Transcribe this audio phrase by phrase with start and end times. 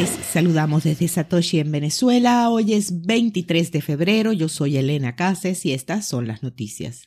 [0.00, 2.48] Les saludamos desde Satoshi en Venezuela.
[2.48, 4.32] Hoy es 23 de febrero.
[4.32, 7.04] Yo soy Elena Cases y estas son las noticias.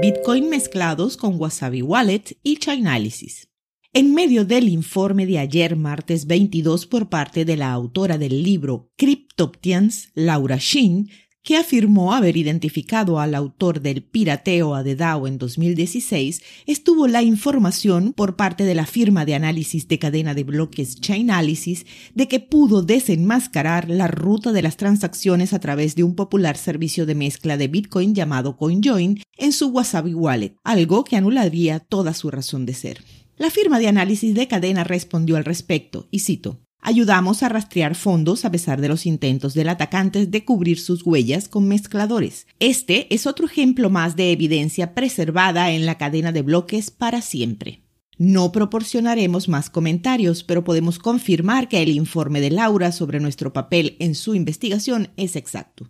[0.00, 3.48] Bitcoin mezclados con Wasabi Wallet y Chainalysis.
[3.92, 8.90] En medio del informe de ayer, martes 22, por parte de la autora del libro
[8.96, 11.10] Cryptoptians, Laura Shin,
[11.42, 17.22] que afirmó haber identificado al autor del pirateo a The DAO en 2016, estuvo la
[17.22, 22.40] información por parte de la firma de análisis de cadena de bloques Chainalysis de que
[22.40, 27.56] pudo desenmascarar la ruta de las transacciones a través de un popular servicio de mezcla
[27.56, 32.74] de Bitcoin llamado CoinJoin en su Wasabi Wallet, algo que anularía toda su razón de
[32.74, 33.04] ser.
[33.36, 38.44] La firma de análisis de cadena respondió al respecto, y cito, Ayudamos a rastrear fondos
[38.44, 42.48] a pesar de los intentos del atacante de cubrir sus huellas con mezcladores.
[42.58, 47.84] Este es otro ejemplo más de evidencia preservada en la cadena de bloques para siempre.
[48.18, 53.96] No proporcionaremos más comentarios, pero podemos confirmar que el informe de Laura sobre nuestro papel
[54.00, 55.88] en su investigación es exacto.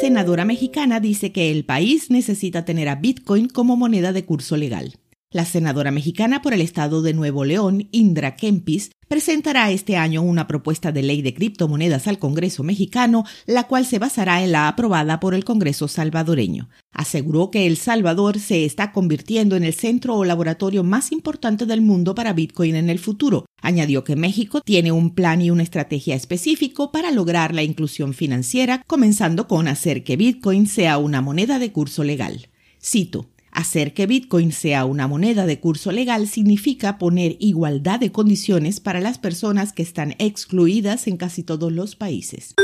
[0.00, 4.99] Senadora mexicana dice que el país necesita tener a Bitcoin como moneda de curso legal.
[5.32, 10.48] La senadora mexicana por el estado de Nuevo León, Indra Kempis, presentará este año una
[10.48, 15.20] propuesta de ley de criptomonedas al Congreso mexicano, la cual se basará en la aprobada
[15.20, 16.68] por el Congreso salvadoreño.
[16.90, 21.80] Aseguró que El Salvador se está convirtiendo en el centro o laboratorio más importante del
[21.80, 23.46] mundo para Bitcoin en el futuro.
[23.62, 28.82] Añadió que México tiene un plan y una estrategia específico para lograr la inclusión financiera,
[28.88, 32.48] comenzando con hacer que Bitcoin sea una moneda de curso legal.
[32.82, 38.80] Cito, Hacer que Bitcoin sea una moneda de curso legal significa poner igualdad de condiciones
[38.80, 42.54] para las personas que están excluidas en casi todos los países.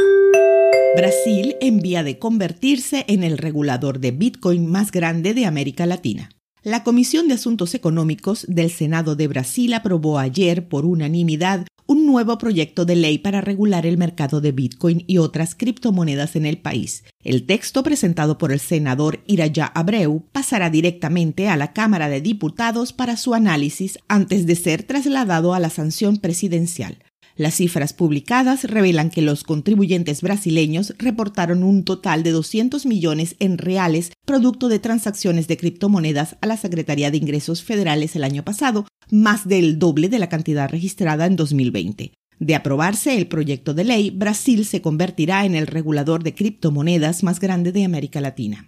[0.96, 6.30] Brasil envía de convertirse en el regulador de Bitcoin más grande de América Latina.
[6.62, 11.66] La Comisión de Asuntos Económicos del Senado de Brasil aprobó ayer por unanimidad
[12.06, 16.46] un nuevo proyecto de ley para regular el mercado de Bitcoin y otras criptomonedas en
[16.46, 17.04] el país.
[17.24, 22.92] El texto presentado por el senador Iraya Abreu pasará directamente a la Cámara de Diputados
[22.92, 26.98] para su análisis antes de ser trasladado a la sanción presidencial.
[27.36, 33.58] Las cifras publicadas revelan que los contribuyentes brasileños reportaron un total de 200 millones en
[33.58, 38.86] reales producto de transacciones de criptomonedas a la Secretaría de Ingresos Federales el año pasado,
[39.10, 42.12] más del doble de la cantidad registrada en 2020.
[42.38, 47.38] De aprobarse el proyecto de ley, Brasil se convertirá en el regulador de criptomonedas más
[47.38, 48.66] grande de América Latina.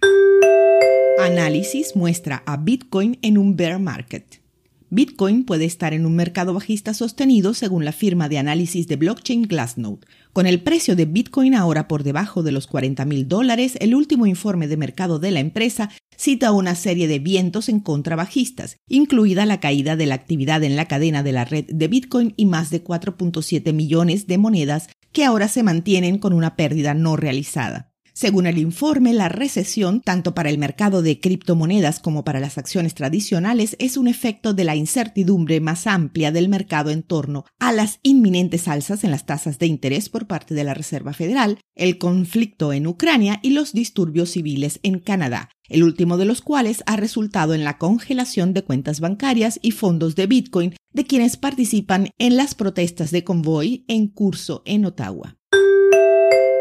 [1.19, 4.41] Análisis muestra a Bitcoin en un bear market.
[4.91, 9.43] Bitcoin puede estar en un mercado bajista sostenido según la firma de análisis de blockchain
[9.43, 9.99] Glassnode.
[10.33, 14.25] Con el precio de Bitcoin ahora por debajo de los 40 mil dólares, el último
[14.25, 19.45] informe de mercado de la empresa cita una serie de vientos en contra bajistas, incluida
[19.45, 22.71] la caída de la actividad en la cadena de la red de Bitcoin y más
[22.71, 27.88] de 4.7 millones de monedas que ahora se mantienen con una pérdida no realizada.
[28.19, 32.93] Según el informe, la recesión, tanto para el mercado de criptomonedas como para las acciones
[32.93, 38.01] tradicionales, es un efecto de la incertidumbre más amplia del mercado en torno a las
[38.03, 42.73] inminentes alzas en las tasas de interés por parte de la Reserva Federal, el conflicto
[42.73, 47.53] en Ucrania y los disturbios civiles en Canadá, el último de los cuales ha resultado
[47.53, 52.53] en la congelación de cuentas bancarias y fondos de Bitcoin de quienes participan en las
[52.53, 55.38] protestas de convoy en curso en Ottawa.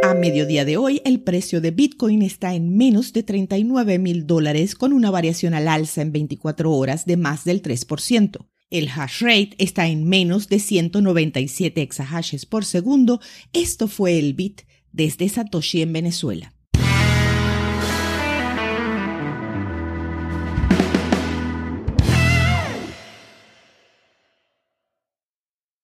[0.09, 4.75] A mediodía de hoy, el precio de Bitcoin está en menos de 39 mil dólares
[4.75, 8.47] con una variación al alza en 24 horas de más del 3%.
[8.71, 13.21] El hash rate está en menos de 197 exahashes por segundo.
[13.53, 16.55] Esto fue el Bit desde Satoshi en Venezuela.